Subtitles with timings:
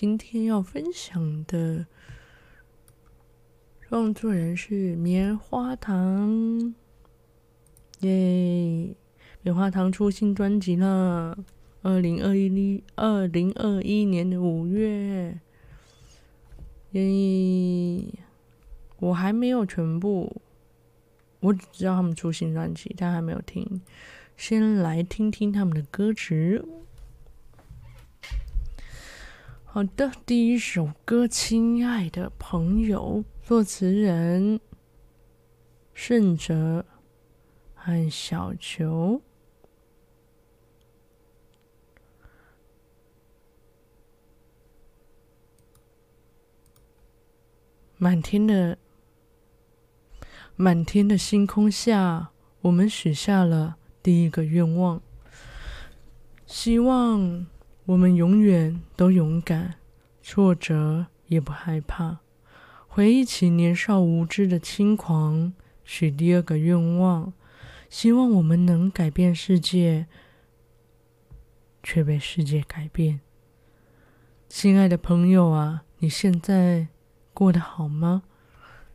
[0.00, 1.84] 今天要分享的
[3.80, 6.72] 创作人是棉花糖，
[8.02, 8.94] 耶！
[9.42, 11.36] 棉花糖出新专辑了，
[11.82, 15.40] 二零二一二零二一年的五月，
[16.92, 18.04] 耶！
[19.00, 20.40] 我还没有全部，
[21.40, 23.82] 我只知道他们出新专辑，但还没有听，
[24.36, 26.64] 先来听听他们的歌词。
[29.70, 34.58] 好的，第一首歌《亲爱的朋友》，作词人
[35.92, 36.86] 盛哲
[37.74, 39.20] 和小球。
[47.98, 48.78] 满天的
[50.56, 52.30] 满天的星空下，
[52.62, 55.02] 我们许下了第一个愿望，
[56.46, 57.46] 希望。
[57.88, 59.76] 我们永远都勇敢，
[60.22, 62.18] 挫折也不害怕。
[62.86, 67.32] 回忆起年少无知的轻狂，许第二个愿望，
[67.88, 70.06] 希望我们能改变世界，
[71.82, 73.20] 却被世界改变。
[74.50, 76.88] 亲爱的朋友啊，你现在
[77.32, 78.22] 过得好吗？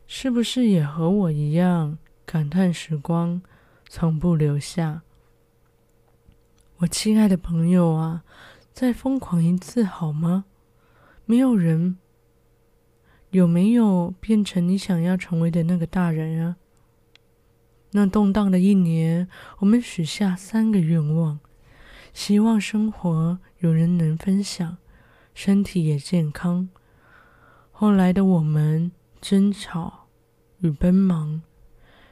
[0.06, 3.42] 是不是也和我一样感叹时光
[3.88, 5.02] 从不留下？
[6.76, 8.22] 我亲爱的朋友啊。
[8.74, 10.46] 再疯狂一次好吗？
[11.26, 11.96] 没有人
[13.30, 16.56] 有没有变成你想要成为的那个大人啊？
[17.92, 19.28] 那动荡的一年，
[19.60, 21.38] 我们许下三个愿望：
[22.12, 24.76] 希望生活有人能分享，
[25.32, 26.68] 身体也健康。
[27.70, 28.90] 后来的我们
[29.20, 30.08] 争吵
[30.58, 31.42] 与奔忙，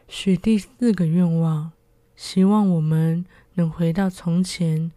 [0.06, 1.72] 许第四个愿望：
[2.14, 4.92] 希望我们能回到从前。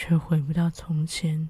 [0.00, 1.48] 却回不到从前，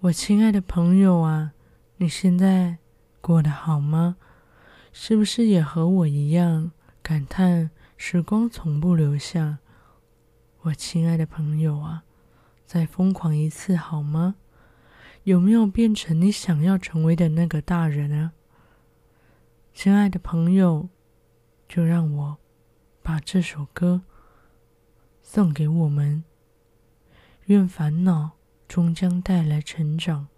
[0.00, 1.54] 我亲爱的朋友啊，
[1.96, 2.76] 你现在
[3.22, 4.18] 过得好吗？
[4.92, 6.72] 是不是也和我一样
[7.02, 9.60] 感叹时光从不留下？
[10.60, 12.04] 我亲爱的朋友啊，
[12.66, 14.34] 再疯狂一次好吗？
[15.22, 18.32] 有没有变成你想要成为的那个大人啊？
[19.72, 20.90] 亲爱的朋友，
[21.66, 22.36] 就让我
[23.02, 24.02] 把这首歌
[25.22, 26.24] 送给我们。
[27.48, 28.32] 愿烦恼
[28.68, 30.28] 终将带来成长，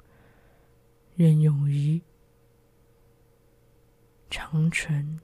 [1.16, 2.02] 愿友谊
[4.30, 5.18] 长存。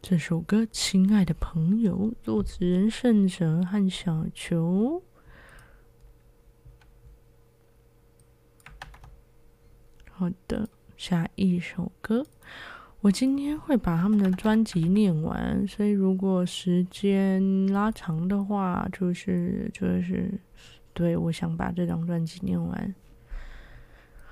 [0.00, 5.02] 这首歌《亲爱的朋友》，作词人盛哲和小球。
[10.08, 12.24] 好的，下一首歌。
[13.04, 20.40] 我今天会把他们的专辑念完，所以如果时间拉长的话，就是就是，
[20.94, 22.94] 对，我想把这张专辑念完。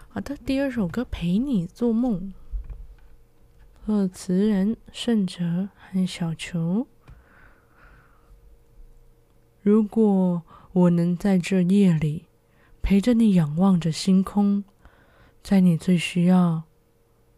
[0.08, 2.32] 好的，第二首歌《陪你做梦》，
[3.84, 6.86] 作词人盛哲和小球。
[9.60, 12.24] 如果我能在这夜里
[12.80, 14.64] 陪着你，仰望着星空，
[15.42, 16.62] 在你最需要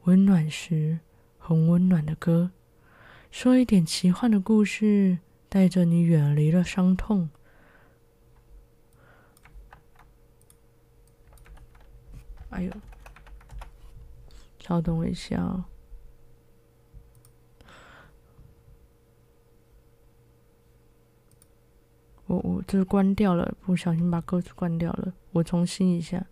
[0.04, 1.00] 温暖时。
[1.47, 2.53] 很温暖的歌，
[3.31, 5.19] 说一点奇幻的故事，
[5.50, 7.28] 带着你远离了伤痛。
[12.49, 12.72] 哎呦，
[14.59, 15.66] 稍等我一下哦，
[22.26, 26.25] 我我这关掉了，不小心把歌词关掉了，我重新一下。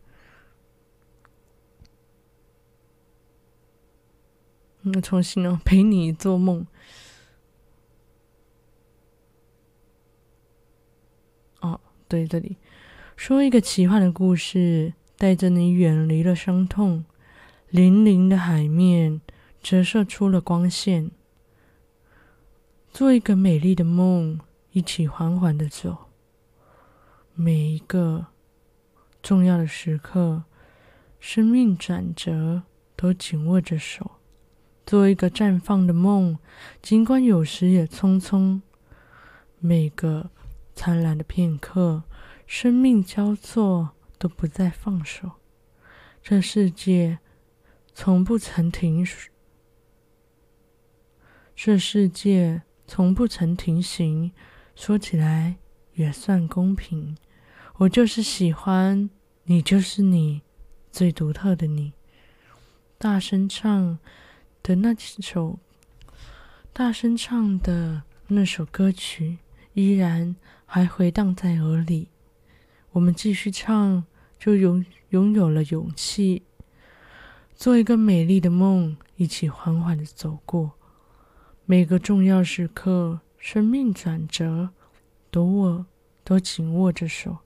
[4.93, 6.67] 那重新哦， 陪你做梦。
[11.61, 12.56] 哦，对，这里
[13.17, 17.05] 说一个奇幻的故事，带着你远离了伤痛。
[17.71, 19.23] 粼粼的海面
[19.62, 21.11] 折射出了光线。
[22.93, 24.39] 做一个美丽的梦，
[24.73, 26.11] 一起缓缓的走。
[27.35, 28.27] 每一个
[29.23, 30.44] 重要的时刻，
[31.19, 34.19] 生命转折，都紧握着手。
[34.84, 36.38] 做一个绽放的梦，
[36.81, 38.61] 尽管有时也匆匆。
[39.58, 40.31] 每个
[40.75, 42.02] 灿烂的片刻，
[42.46, 45.32] 生命交错都不再放手。
[46.20, 47.19] 这世界
[47.94, 49.06] 从不曾停，
[51.55, 54.32] 这世界从不曾停行。
[54.75, 55.56] 说起来
[55.94, 57.17] 也算公平。
[57.76, 59.11] 我就是喜欢
[59.44, 60.43] 你，就是你，
[60.90, 61.93] 最独特的你。
[62.99, 63.99] 大声唱
[64.62, 65.59] 的那几首，
[66.73, 69.38] 大声唱的那首歌曲，
[69.75, 72.09] 依然还回荡在耳里。
[72.93, 74.05] 我们继续唱，
[74.38, 76.43] 就拥拥有了勇气，
[77.56, 80.73] 做一个美丽的梦，一起缓缓的走过
[81.67, 84.70] 每个重要时刻，生命转折，
[85.31, 85.87] 都握，
[86.23, 87.38] 都紧握着手。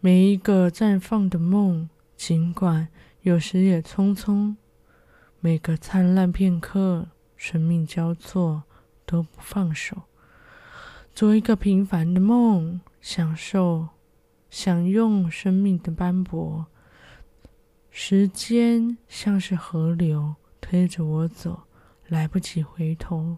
[0.00, 2.88] 每一个绽放的梦，尽管
[3.22, 4.56] 有时也匆匆；
[5.44, 7.06] 每个灿烂片刻，
[7.36, 8.62] 生命交错，
[9.04, 10.04] 都不放手。
[11.14, 13.88] 做一个平凡的梦，享受、
[14.48, 16.64] 享用生命的斑驳。
[17.90, 21.64] 时间像是河流，推着我走，
[22.08, 23.36] 来不及回头。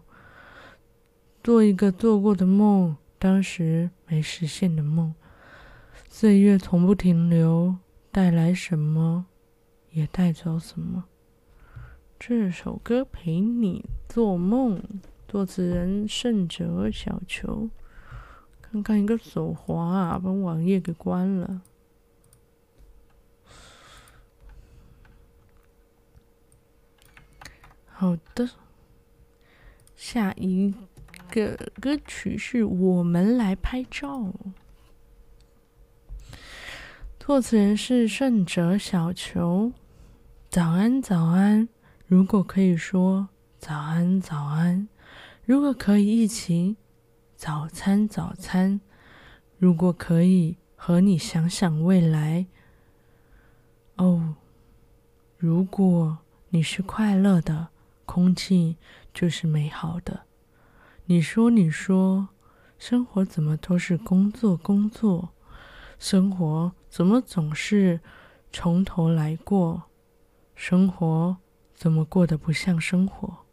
[1.43, 5.13] 做一个做过的梦，当时没实现的梦。
[6.07, 7.75] 岁月从不停留，
[8.13, 9.25] 带来什么，
[9.91, 11.03] 也带走什么。
[12.19, 14.81] 这首歌陪你做梦，
[15.27, 17.69] 作词人胜者小球。
[18.61, 21.61] 看看一个手滑啊，把网页给关了。
[27.85, 28.49] 好的，
[29.95, 30.73] 下一
[31.31, 34.33] 个歌曲是我们来拍照。
[37.19, 39.71] 作词人是胜者小球。
[40.49, 41.69] 早安，早安。
[42.09, 43.27] 如果可以说
[43.59, 44.87] 早安，早安。
[45.43, 46.77] 如果可以一起
[47.35, 48.79] 早餐，早餐。
[49.57, 52.45] 如果可以和你想想未来。
[53.97, 54.35] 哦，
[55.37, 56.19] 如果
[56.51, 57.67] 你是快乐的，
[58.05, 58.77] 空气
[59.13, 60.21] 就是美好的。
[61.07, 62.29] 你说，你说，
[62.79, 65.31] 生活怎么都是工作，工作。
[65.99, 67.99] 生活怎么总是
[68.49, 69.83] 从头来过？
[70.55, 71.37] 生活
[71.77, 73.45] 怎么过得不像生活？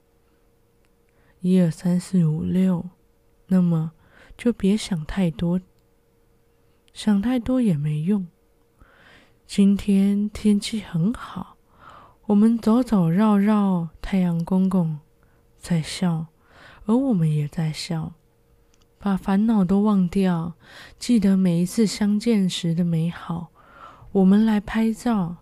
[1.41, 2.89] 一二三四五六，
[3.49, 3.93] 那么
[4.35, 5.61] 就别想太多，
[6.95, 8.27] 想太多也没用。
[9.47, 11.59] 今天天气很好，
[12.25, 15.01] 我们走走绕绕，太阳公公
[15.59, 16.29] 在笑，
[16.87, 18.15] 而我们也在笑。
[18.99, 20.55] 把烦恼都忘掉，
[20.99, 23.49] 记得每一次相见时的美好。
[24.13, 25.37] 我们来拍照，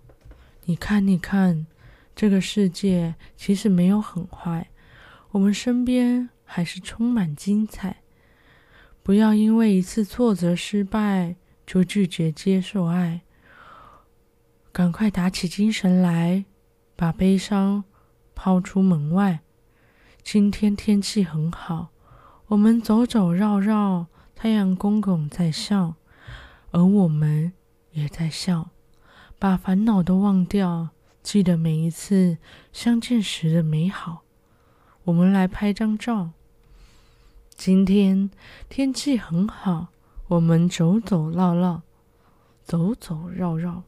[0.65, 1.69] 你看，你看，
[2.15, 4.71] 这个世界其实没有很坏，
[5.31, 8.03] 我们身边还是充满精彩。
[9.03, 11.35] 不要因为一次挫折失败
[11.67, 13.23] 就拒绝接受爱，
[14.71, 16.45] 赶快打起精神来，
[16.95, 17.83] 把悲伤
[18.35, 19.41] 抛出门外。
[20.23, 21.89] 今天天气很好。
[22.47, 25.95] 我们走走绕绕，太阳公公在笑，
[26.71, 27.53] 而我们
[27.93, 28.71] 也在笑。
[29.39, 30.91] 把烦恼都忘掉，
[31.23, 32.39] 记得每一次
[32.73, 34.23] 相见时的美好。
[35.05, 36.31] 我们来拍张照。
[37.55, 38.31] 今天
[38.69, 39.89] 天气很好，
[40.29, 41.83] 我们走走绕绕，
[42.65, 43.85] 走走绕绕，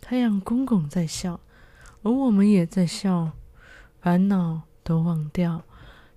[0.00, 1.40] 太阳公公在笑，
[2.02, 3.32] 而我们也在笑。
[4.00, 5.62] 烦恼都忘掉。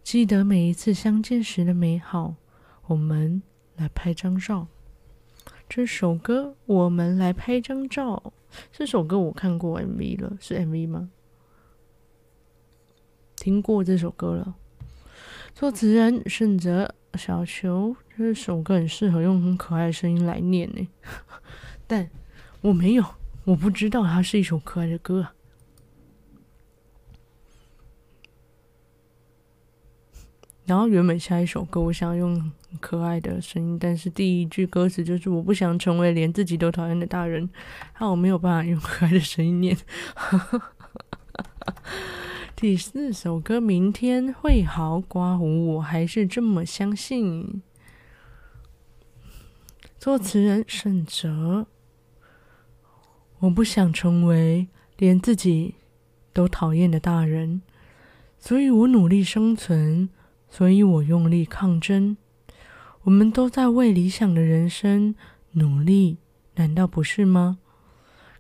[0.01, 2.35] 记得每一次相见时的美好，
[2.88, 3.43] 我们
[3.75, 4.67] 来拍张照。
[5.67, 8.31] 这首歌，我们来拍张照。
[8.72, 11.10] 这首歌我看过 MV 了，是 MV 吗？
[13.36, 14.55] 听过这首歌了。
[15.53, 20.88] 作词人盛泽小球，这首歌很适合用很可爱的声音来念呢，
[21.86, 22.10] 但
[22.62, 23.03] 我没有，
[23.43, 25.27] 我不知道它是一首可爱的歌。
[30.65, 37.50] 然后原本下一首歌，我想用很可爱的声音，但是第一句歌词就是“我不想成为连自己都讨厌的大人”，
[38.00, 39.77] 那我没有办法用可爱的声音念。
[42.55, 47.62] 第四首歌，明天会好，刮胡，我还是这么相信。
[50.00, 51.67] 作词人沈哲，
[53.39, 55.75] 我不想成为连自己
[56.32, 57.62] 都讨厌的大人，
[58.39, 60.08] 所以我努力生存。
[60.55, 62.15] 所以我用力抗争，
[63.01, 65.15] 我们都在为理想的人生
[65.53, 66.19] 努力，
[66.57, 67.57] 难道不是吗？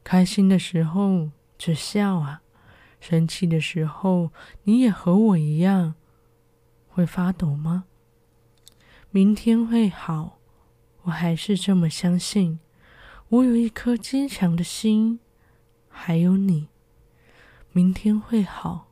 [0.03, 2.43] 开心的时候就笑啊，
[2.99, 4.29] 生气的时候
[4.65, 5.95] 你也和我一样
[6.87, 7.85] 会发抖吗？
[9.09, 10.37] 明天会好，
[11.05, 12.59] 我还是这么相信。
[13.29, 15.19] 我有一颗坚强的心，
[15.89, 16.67] 还有你。
[17.71, 18.91] 明天会好，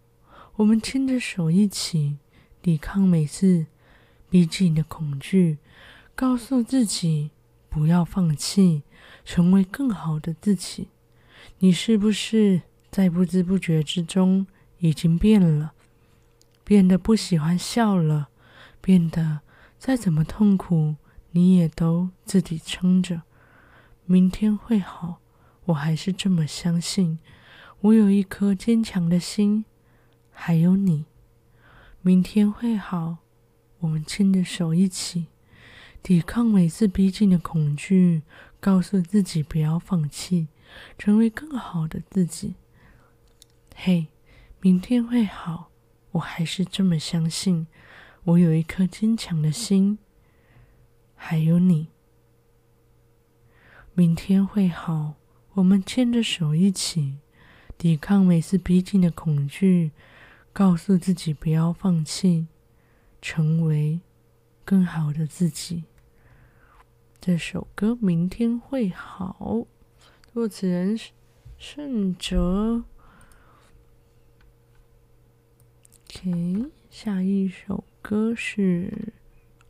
[0.55, 2.17] 我们牵着手一起
[2.61, 3.65] 抵抗每次
[4.29, 5.57] 逼近的恐惧，
[6.13, 7.31] 告诉自己
[7.69, 8.83] 不要放弃，
[9.25, 10.89] 成为更好的自己。
[11.59, 14.45] 你是不是在不知不觉之中
[14.77, 15.73] 已经变了？
[16.63, 18.29] 变得不喜欢笑了，
[18.79, 19.41] 变得
[19.79, 20.95] 再怎么痛苦，
[21.31, 23.23] 你也都自己撑着。
[24.05, 25.19] 明天会好，
[25.65, 27.17] 我还是这么相信。
[27.81, 29.65] 我有一颗坚强的心，
[30.31, 31.05] 还有你。
[32.03, 33.17] 明天会好，
[33.77, 35.27] 我们牵着手一起
[36.01, 38.23] 抵抗每次逼近的恐惧，
[38.59, 40.47] 告诉自己不要放弃，
[40.97, 42.55] 成为更好的自己。
[43.75, 44.07] 嘿，
[44.61, 45.69] 明天会好，
[46.13, 47.67] 我还是这么相信。
[48.23, 49.99] 我有一颗坚强的心，
[51.15, 51.89] 还有你。
[53.93, 55.13] 明天会好，
[55.53, 57.19] 我们牵着手一起
[57.77, 59.91] 抵抗每次逼近的恐惧，
[60.53, 62.47] 告诉自己不要放弃，
[63.21, 64.01] 成为
[64.65, 65.85] 更好的自己。
[67.19, 69.37] 这首歌《明天会好》，
[70.33, 70.99] 作词人
[71.57, 72.83] 盛哲。
[76.09, 79.13] OK，下一首歌是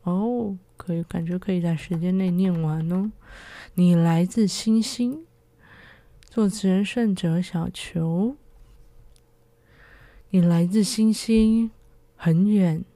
[0.02, 0.58] 哦。
[0.76, 3.12] 可以，感觉可以在时间内念完哦。
[3.74, 5.24] 你来自星星，
[6.28, 8.36] 作词人盛哲小球。
[10.34, 11.70] 你来自星星，
[12.16, 12.86] 很远，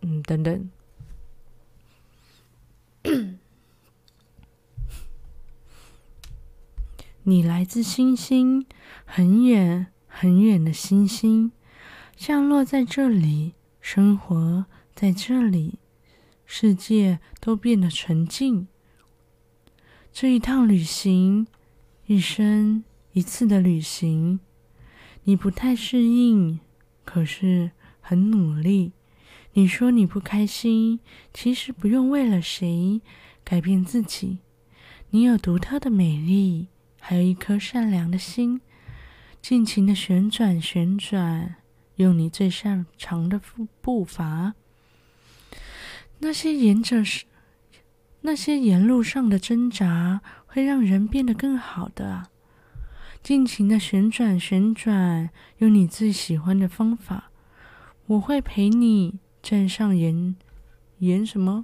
[0.00, 0.70] 嗯，等等。
[7.24, 8.64] 你来自星星，
[9.04, 11.52] 很远很远的星星，
[12.16, 13.52] 降落在这里，
[13.82, 14.64] 生活
[14.94, 15.78] 在这里。
[16.46, 18.68] 世界都变得纯净。
[20.10, 21.46] 这一趟旅行，
[22.06, 24.40] 一生一次的旅行，
[25.28, 26.58] 你不太适应，
[27.04, 28.92] 可是很努力。
[29.52, 31.00] 你说你不开心，
[31.34, 33.02] 其实不用为了谁
[33.44, 34.38] 改变自己。
[35.10, 36.68] 你有独特的美丽，
[36.98, 38.62] 还有一颗善良的心，
[39.42, 41.56] 尽情的旋转旋转，
[41.96, 44.54] 用你最擅长的步步伐。
[46.20, 47.26] 那些沿着是
[48.22, 52.30] 那些沿路上的挣扎，会让人变得更好的。
[53.28, 57.30] 尽情的旋转旋转，用你最喜欢的方法。
[58.06, 60.34] 我会陪你站上岩
[61.00, 61.62] 岩什么？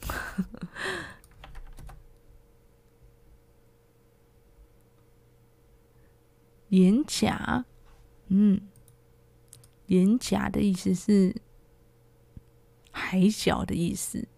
[6.68, 7.64] 岩甲，
[8.26, 8.60] 嗯，
[9.86, 11.34] 岩甲的意思是。
[12.92, 14.28] 海角的意思，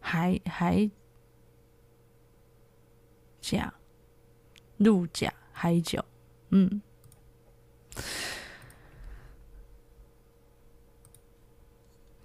[0.00, 0.90] 海海
[3.40, 3.72] 甲，
[4.82, 6.04] 陆甲海角，
[6.50, 6.82] 嗯，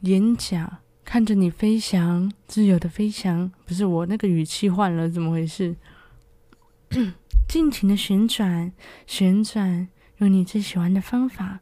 [0.02, 5.76] 岩甲看着你飞翔，自由的飞翔，不是我那个语气换了，怎么回事？
[7.48, 8.74] 尽情的旋转，
[9.06, 9.88] 旋转，
[10.18, 11.60] 用你最喜欢的方法。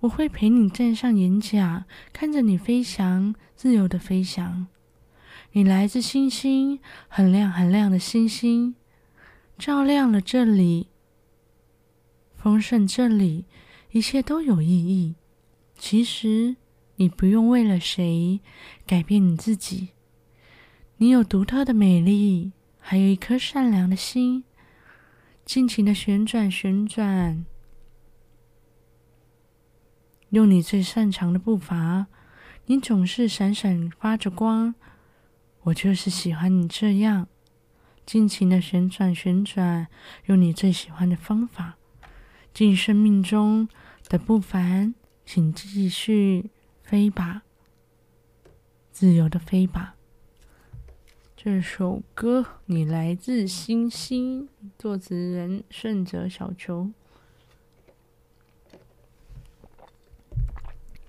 [0.00, 4.68] 我会陪你站上岩甲，看着你飞翔，自由的飞翔。
[5.52, 8.76] 你来自星星，很亮很亮的星星，
[9.58, 10.88] 照亮了这里，
[12.36, 13.44] 丰盛这里，
[13.90, 15.16] 一切都有意义。
[15.76, 16.56] 其实
[16.96, 18.40] 你不用为了谁
[18.86, 19.88] 改变你自己，
[20.98, 24.44] 你有独特的美丽，还有一颗善良的心，
[25.44, 27.44] 尽情的旋转旋转。
[30.30, 32.06] 用你最擅长的步伐，
[32.66, 34.74] 你总是闪闪发着光。
[35.62, 37.28] 我就是喜欢你这样，
[38.08, 39.86] 尽情的旋转旋转，
[40.24, 41.76] 用你最喜欢的方法。
[42.54, 43.68] 尽生命中
[44.08, 44.94] 的不凡，
[45.26, 46.48] 请继续
[46.82, 47.42] 飞吧，
[48.90, 49.96] 自由的飞吧。
[51.36, 54.48] 这首歌，你来自星星，
[54.78, 56.90] 作词人盛哲小球。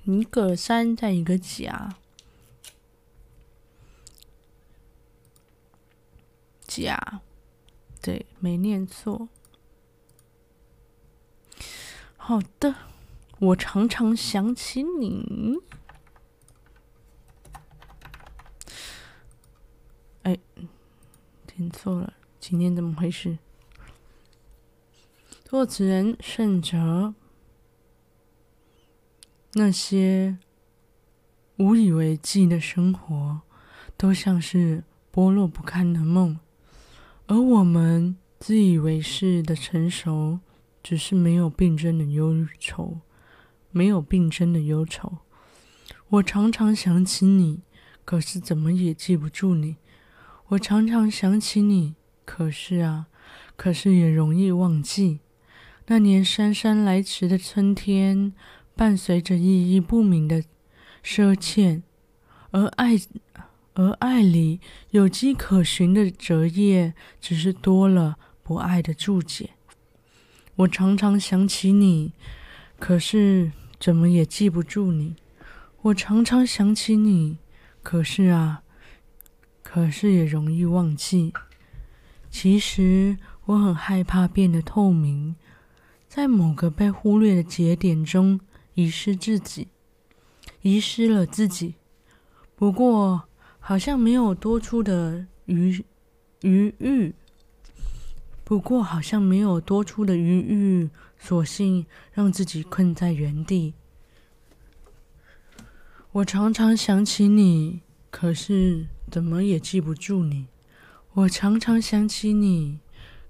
[0.04, 1.96] 一个山在一个甲，
[6.84, 7.22] 呀，
[8.02, 9.30] 对，没念错。
[12.18, 12.76] 好的，
[13.40, 15.58] 我常常想起你。
[20.24, 20.38] 哎，
[21.48, 23.38] 听错了，今天怎么回事？
[25.44, 27.16] 作词人盛哲。
[29.54, 30.38] 那些
[31.58, 33.42] 无以为继的生活，
[33.98, 36.40] 都像是剥落不堪的梦，
[37.32, 40.40] 而我们自以为是的成熟，
[40.82, 43.02] 只是没有病症的忧愁，
[43.70, 45.20] 没有病症的忧愁。
[46.08, 47.62] 我常常想起你，
[48.04, 49.76] 可是怎么也记不住你。
[50.48, 51.94] 我常常想起你，
[52.26, 53.06] 可是啊，
[53.56, 55.20] 可是也容易忘记。
[55.86, 58.34] 那年姗姗来迟的春天，
[58.76, 60.44] 伴随着意义不明的
[61.04, 61.84] 赊欠，
[62.50, 63.00] 而爱，
[63.80, 64.60] 而爱里
[64.90, 69.52] 有迹可循的折页，只是多了不爱的注解。
[70.58, 72.12] 我常常想起你，
[72.78, 75.16] 可是怎么也记不住你。
[75.84, 77.38] 我常常想起你，
[77.82, 78.64] 可是啊，
[79.64, 81.32] 可是也容易忘记。
[82.30, 85.38] 其实我很害怕变得透明。
[86.10, 88.42] 在某个被忽略的节点中，
[88.74, 89.70] 遗失自己，
[90.64, 91.76] 遗失了自己。
[92.58, 93.29] 不过，
[93.70, 95.86] 好像没有多出的余
[96.42, 97.14] 余裕。
[98.44, 103.76] 不过，好像没有多出的余裕，索性让自己困在原地。
[106.14, 110.48] 我常常想起你，可是怎么也记不住你。
[111.14, 112.80] 我常常想起你，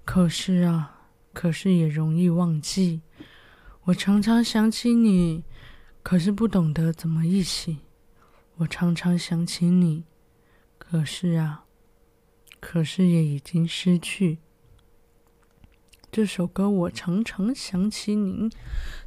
[0.05, 1.01] 可是啊。
[1.33, 3.01] 可是也容易忘记。
[3.83, 5.43] 我常常想起你，
[6.01, 7.79] 可是不懂得怎么一起。
[8.55, 10.05] 我常常想起你，
[10.91, 11.65] 可是啊，
[12.59, 14.39] 可是也已经失去。
[16.11, 18.51] 这首歌我常常想起您，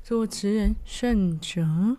[0.00, 1.96] 作词人盛哲。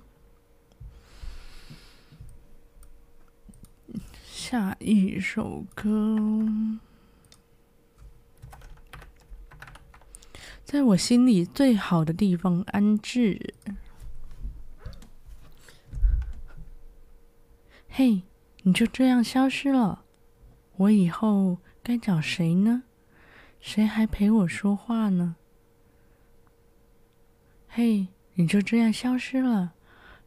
[4.24, 6.48] 下一首歌。
[10.64, 13.54] 在我心里最好的地方安置。
[17.90, 18.24] 嘿，
[18.64, 20.04] 你就这样消失了，
[20.78, 22.84] 我以后该找谁呢？
[23.60, 25.36] 谁还陪我说话呢？
[27.68, 29.74] 嘿，你就这样消失了，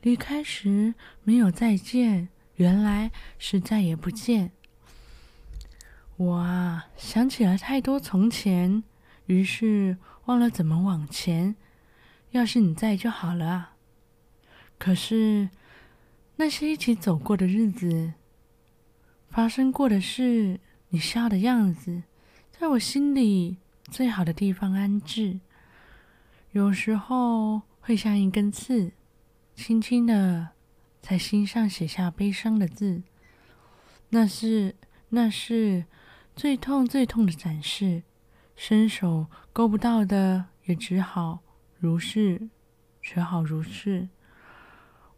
[0.02, 4.52] 离开时没有再见，原来是再也不见。
[6.16, 8.82] 我啊，想起了太多从前。
[9.26, 9.96] 于是
[10.26, 11.56] 忘了怎么往前，
[12.30, 13.76] 要是你在就好了啊。
[14.78, 15.50] 可是
[16.36, 18.12] 那些一起走过的日子，
[19.30, 20.58] 发生过的事，
[20.88, 22.02] 你笑的样子，
[22.50, 25.40] 在我心里最好的地方安置。
[26.52, 28.92] 有时候会像一根刺，
[29.54, 30.48] 轻轻的
[31.02, 33.02] 在心上写下悲伤的字。
[34.08, 34.74] 那是
[35.10, 35.84] 那是
[36.34, 38.02] 最痛最痛的展示。
[38.54, 41.40] 伸手够不到的，也只好
[41.78, 42.48] 如是，
[43.02, 44.08] 只好如是。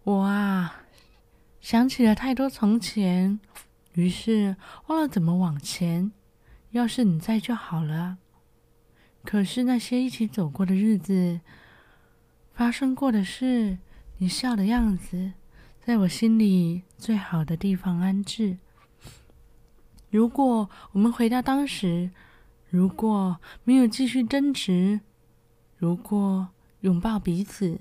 [0.02, 0.82] 我啊，
[1.60, 3.38] 想起了太多从前，
[3.98, 4.54] 于是
[4.86, 6.12] 忘了怎么往前。
[6.70, 8.18] 要是你在就好了。
[9.24, 11.40] 可是那些一起走过的日子，
[12.54, 13.78] 发生过的事，
[14.18, 15.32] 你笑的样子，
[15.80, 18.58] 在我心里最好的地方安置。
[20.10, 22.10] 如果我们回到当时。
[22.70, 25.00] 如果没有继续争执，
[25.78, 26.48] 如果
[26.80, 27.80] 拥抱彼此，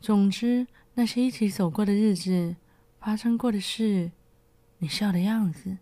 [0.00, 2.56] 总之那些一起走过的日子，
[2.98, 4.12] 发生过的事，
[4.78, 5.78] 你笑的样子，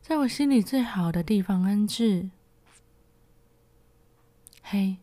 [0.00, 2.30] 在我心里最好的地方安置。
[4.62, 4.98] 嘿，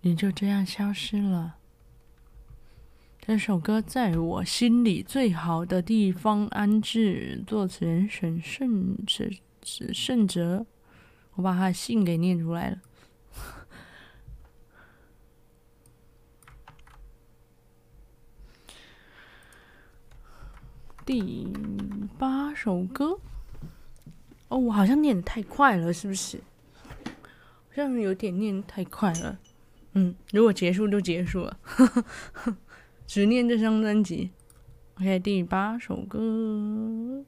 [0.00, 1.56] 你就这样消失了。
[3.20, 9.30] 这首歌在我心里最好的地方安置，作词人沈盛哲，
[9.92, 10.66] 盛哲。
[11.34, 12.78] 我把他的信给念出来了。
[21.04, 21.52] 第
[22.16, 23.18] 八首歌，
[24.48, 26.40] 哦，我好像念得太快了，是不是？
[27.04, 29.38] 好像有点念太快了。
[29.94, 31.58] 嗯，如果结束就结束了，
[33.06, 34.30] 只念这张专辑。
[34.96, 37.24] OK，第八首歌。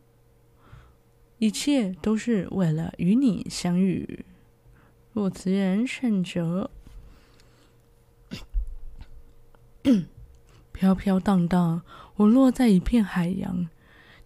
[1.38, 4.24] 一切都是为了与你相遇。
[5.12, 6.70] 作词人盛哲。
[10.74, 11.82] 飘飘荡荡，
[12.16, 13.68] 我落在一片海洋，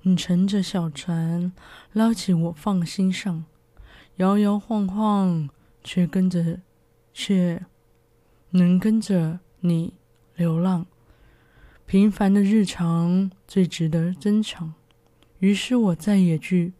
[0.00, 1.52] 你乘着小船
[1.92, 3.44] 捞起我放心上，
[4.16, 5.50] 摇摇晃晃，
[5.84, 6.60] 却跟着，
[7.12, 7.66] 却
[8.52, 9.92] 能跟着你
[10.36, 10.86] 流浪。
[11.84, 14.72] 平凡的日常最值得珍藏，
[15.40, 16.72] 于是我再也惧。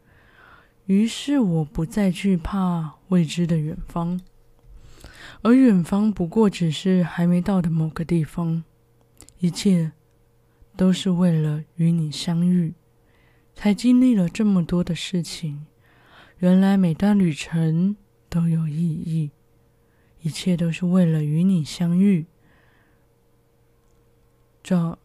[0.87, 4.19] 于是我不再惧怕未知的远方，
[5.43, 8.65] 而远方不过只是还没到的某个地方。
[9.41, 9.93] 一切
[10.77, 12.75] 都是为了与你相遇，
[13.55, 15.67] 才经历了这么多的事情。
[16.39, 17.97] 原来每段旅程
[18.29, 19.31] 都有意义，
[20.23, 22.27] 一切都是为了与你相遇。
[24.63, 24.99] 找，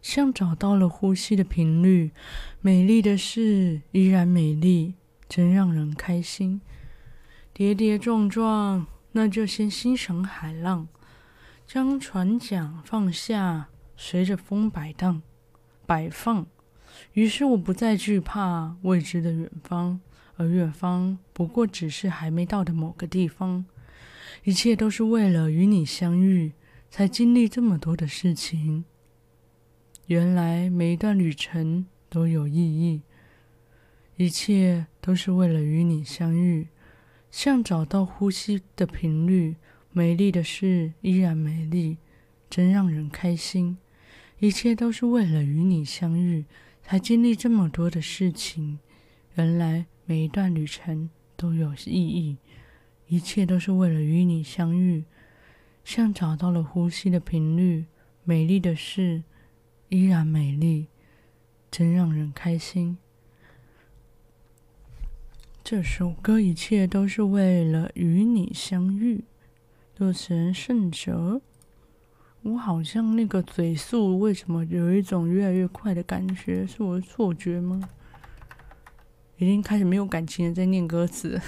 [0.00, 2.12] 像找到了呼吸的频率，
[2.60, 4.94] 美丽的事依然美丽，
[5.28, 6.60] 真让人开心。
[7.52, 10.88] 跌跌撞撞，那就先欣赏海浪，
[11.66, 13.68] 将船桨放下，
[14.00, 15.20] 随着风摆荡、
[15.84, 16.46] 摆放。
[17.12, 20.00] 于是我不再惧怕未知的远方，
[20.36, 23.66] 而远方不过只是还没到的某个地方。
[24.44, 26.52] 一切都是为了与你相遇，
[26.88, 28.84] 才经历这么多的事情。
[30.06, 33.02] 原来每一段旅程都有意义，
[34.16, 36.68] 一切都是为了与你相遇，
[37.30, 39.56] 像找到呼吸的频率。
[39.90, 41.98] 美丽的事依然美丽，
[42.48, 43.76] 真让人开心。
[44.38, 46.44] 一切都是为了与你相遇。
[46.90, 48.78] 才经历这么多的事情，
[49.34, 52.38] 原来每一段旅程都有意义，
[53.08, 55.04] 一切都是为了与你相遇，
[55.84, 57.84] 像找到了呼吸的频率，
[58.24, 59.22] 美丽的事
[59.90, 60.86] 依然美丽，
[61.70, 62.96] 真让人开心。
[65.62, 69.24] 这首歌一切都是为了与你相遇，
[69.94, 71.42] 作词人盛哲。
[72.42, 76.66] 我好像那个嘴速，为什么有一种越来越快的感觉？
[76.66, 77.88] 是我的错觉吗？
[79.36, 81.40] 已经开始没有感情的在念歌词。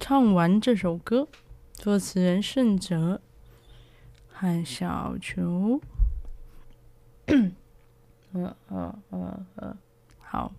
[0.00, 1.28] 唱完这首歌，
[1.74, 3.20] 作词人盛哲
[4.28, 5.80] 和小球。
[8.32, 9.76] 呃呃呃呃，
[10.20, 10.52] 好。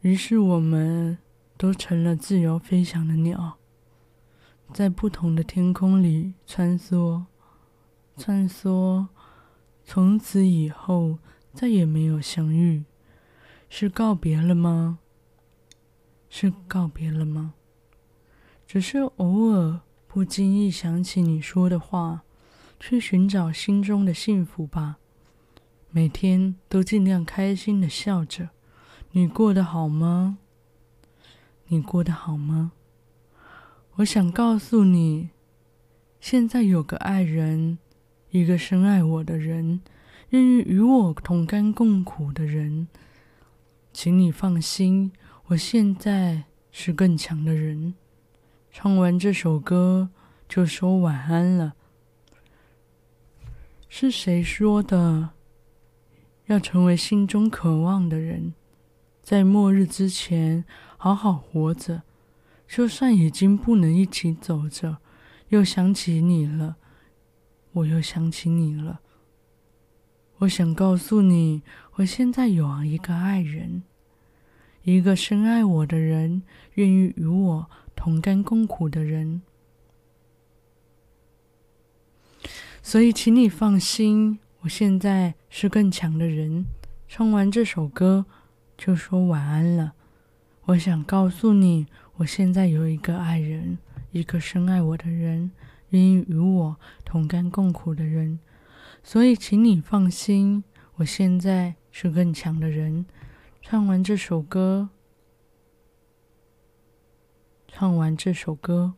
[0.00, 1.16] 于是我们
[1.56, 3.58] 都成了自由飞翔的鸟。
[4.74, 7.26] 在不同的天空里穿梭，
[8.16, 9.06] 穿梭，
[9.84, 11.20] 从此以后
[11.52, 12.82] 再也没有相遇，
[13.68, 14.98] 是告别了吗？
[16.28, 17.54] 是告别了吗？
[18.66, 22.24] 只是偶尔不经意想起你说的话，
[22.80, 24.98] 去寻找心中的幸福吧。
[25.90, 28.48] 每天都尽量开心的笑着。
[29.12, 30.38] 你过得好吗？
[31.68, 32.72] 你过得好吗？
[33.98, 35.30] 我想告诉你，
[36.18, 37.78] 现在有个爱人，
[38.30, 39.82] 一个深爱我的人，
[40.30, 42.88] 愿意与我同甘共苦的人。
[43.92, 45.12] 请你放心，
[45.46, 47.94] 我现在是更强的人。
[48.72, 50.10] 唱完这首歌
[50.48, 51.74] 就说晚安了。
[53.88, 55.30] 是谁说的？
[56.46, 58.54] 要成为心中渴望的人，
[59.22, 60.64] 在末日之前
[60.96, 62.02] 好好活着。
[62.66, 64.98] 就算已经不能一起走着，
[65.48, 66.76] 又想起你了，
[67.72, 69.00] 我又想起你了。
[70.38, 71.62] 我想告诉你，
[71.94, 73.84] 我现在有一个爱人，
[74.82, 76.42] 一个深爱我的人，
[76.74, 79.42] 愿意与我同甘共苦的人。
[82.82, 86.66] 所以，请你放心，我现在是更强的人。
[87.06, 88.26] 唱完这首歌，
[88.76, 89.92] 就说晚安了。
[90.64, 91.86] 我想告诉你。
[92.16, 93.76] 我现在有一个爱人，
[94.12, 95.50] 一个深爱我的人，
[95.88, 98.38] 愿意与我同甘共苦的人，
[99.02, 100.62] 所以请你放心，
[100.94, 103.04] 我现在是更强的人。
[103.60, 104.90] 唱完这首歌，
[107.66, 108.94] 唱完这首歌，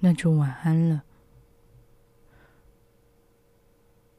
[0.00, 1.04] 那就晚安了。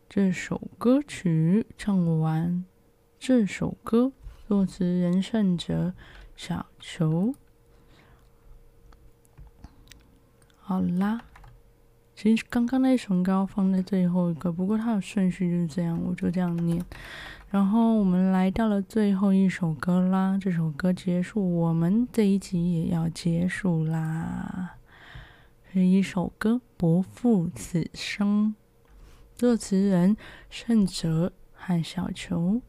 [0.08, 2.63] 这首歌曲唱完，
[3.19, 4.13] 这首歌
[4.47, 5.93] 作词人盛哲，
[6.38, 7.36] 小球。
[10.67, 11.21] 好啦，
[12.13, 16.84] 其实刚刚那一首歌放在最后一个，不过它的顺序就是这样，我就这样念。
[17.49, 24.75] 然后我们来到了最后一首歌啦，这首歌结束，我们这一集也要结束啦。
[25.71, 28.53] 是一首歌《不负此生》，
[29.39, 30.17] 作词人
[30.49, 32.62] 盛哲和小球。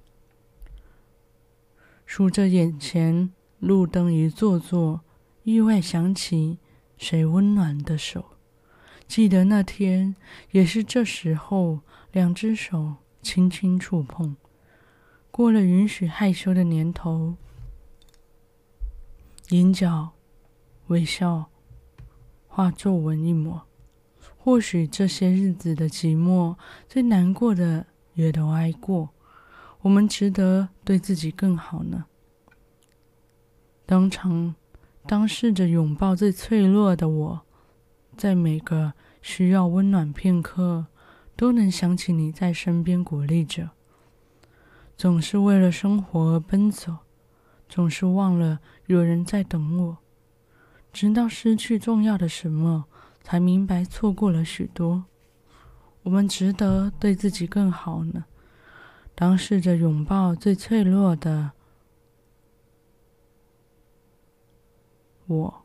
[2.07, 5.01] 数着眼前路灯一座座，
[5.43, 6.59] 意外想起。
[6.99, 8.25] 谁温暖的手？
[9.07, 10.15] 记得那天，
[10.51, 11.81] 也是这时候，
[12.13, 14.37] 两只手轻轻触碰。
[15.31, 17.37] 过了允许害羞的年头，
[19.49, 20.11] 眼角
[20.89, 21.49] 微笑，
[22.49, 23.67] 化皱纹一抹。
[24.37, 26.57] 或许这些日子的寂寞，
[26.89, 29.11] 最难过的也都挨过。
[29.83, 32.05] 我们值得对自己更好呢。
[33.87, 34.55] 当场。
[35.09, 37.41] 当试着拥抱最脆弱的我，
[38.15, 38.93] 在每个
[39.23, 40.85] 需要温暖片刻、
[41.35, 43.71] 都能想起你在身边鼓励着。
[44.99, 46.99] 总是为了生活而奔走，
[47.71, 49.97] 总是忘了有人在等我。
[50.93, 52.85] 直到失去重要的什么，
[53.23, 55.07] 才明白错过了许多。
[56.03, 58.27] 我们值得对自己更好呢。
[59.15, 61.53] 当试着拥抱最脆弱的
[65.29, 65.65] 我，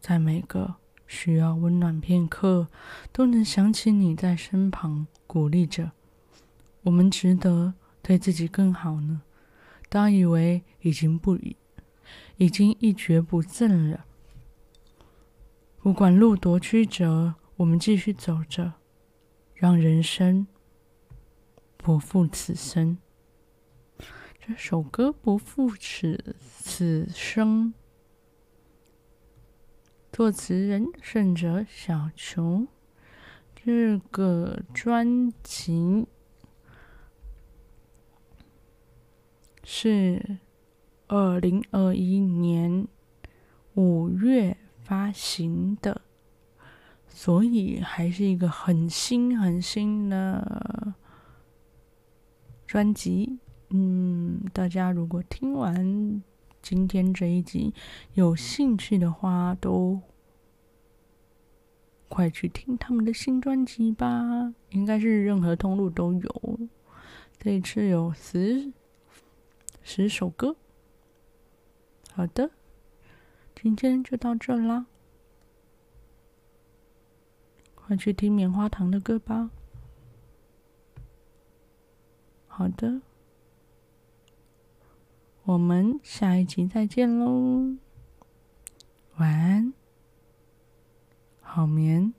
[0.00, 0.76] 在每个
[1.08, 2.68] 需要温暖片刻，
[3.12, 5.90] 都能想起你在身旁鼓励着。
[6.82, 7.74] 我们值得。
[8.02, 9.22] 对自己更好呢？
[9.88, 11.56] 当以为已经不已
[12.36, 14.06] 已经一蹶不振了，
[15.82, 18.74] 不管路多曲折，我们继续走着，
[19.54, 20.46] 让人生
[21.76, 22.96] 不负此生。
[24.38, 27.74] 这首歌不负此此生，
[30.16, 32.66] 作词人胜者小球，
[33.54, 36.06] 这个专辑。
[39.62, 40.38] 是
[41.06, 42.88] 二零二一年
[43.74, 46.00] 五月发行的，
[47.06, 50.94] 所以还是一个很新很新的
[52.66, 53.38] 专辑。
[53.68, 56.22] 嗯，大家如果听完
[56.68, 57.72] 今天这一集
[58.14, 60.00] 有兴趣的话，都
[62.08, 64.52] 快去听他们的新专辑吧。
[64.70, 66.58] 应该是任何通路都有。
[67.38, 68.72] 这一次有十。
[69.84, 70.56] 十首歌，
[72.12, 72.50] 好的，
[73.54, 74.86] 今天就到这啦，
[77.76, 79.52] 快去听棉花糖的歌吧。
[82.48, 83.00] 好的，
[85.46, 87.76] 我们下一集再见喽，
[89.16, 89.72] 晚安，
[91.40, 92.12] 好眠。